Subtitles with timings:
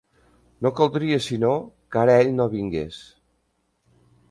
[0.65, 1.51] No caldria sinó
[1.95, 3.01] que ara ell no vingués.